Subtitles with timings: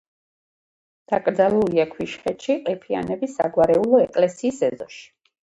[1.11, 5.07] დაკრძალულია ქვიშხეთში, ყიფიანების საგვარეულო ეკლესიის ეზოში.